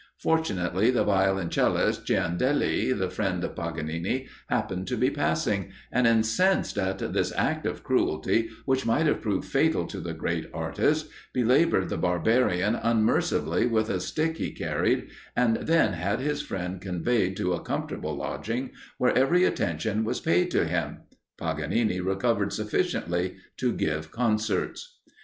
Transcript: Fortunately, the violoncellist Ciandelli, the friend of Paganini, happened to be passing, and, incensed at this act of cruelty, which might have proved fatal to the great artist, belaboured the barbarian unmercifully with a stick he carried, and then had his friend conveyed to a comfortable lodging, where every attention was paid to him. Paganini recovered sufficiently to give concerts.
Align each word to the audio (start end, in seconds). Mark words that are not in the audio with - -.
Fortunately, 0.17 0.89
the 0.89 1.03
violoncellist 1.05 2.07
Ciandelli, 2.07 2.91
the 2.91 3.11
friend 3.11 3.43
of 3.43 3.55
Paganini, 3.55 4.25
happened 4.49 4.87
to 4.87 4.97
be 4.97 5.11
passing, 5.11 5.69
and, 5.91 6.07
incensed 6.07 6.79
at 6.79 7.13
this 7.13 7.31
act 7.35 7.67
of 7.67 7.83
cruelty, 7.83 8.49
which 8.65 8.83
might 8.83 9.05
have 9.05 9.21
proved 9.21 9.45
fatal 9.47 9.85
to 9.85 9.99
the 9.99 10.15
great 10.15 10.49
artist, 10.55 11.05
belaboured 11.33 11.89
the 11.89 11.99
barbarian 11.99 12.73
unmercifully 12.73 13.67
with 13.67 13.91
a 13.91 13.99
stick 13.99 14.37
he 14.37 14.49
carried, 14.49 15.07
and 15.35 15.57
then 15.57 15.93
had 15.93 16.19
his 16.19 16.41
friend 16.41 16.81
conveyed 16.81 17.37
to 17.37 17.53
a 17.53 17.61
comfortable 17.61 18.15
lodging, 18.15 18.71
where 18.97 19.15
every 19.15 19.43
attention 19.43 20.03
was 20.03 20.19
paid 20.19 20.49
to 20.49 20.65
him. 20.65 21.01
Paganini 21.37 21.99
recovered 21.99 22.51
sufficiently 22.51 23.35
to 23.57 23.71
give 23.71 24.09
concerts. 24.09 24.97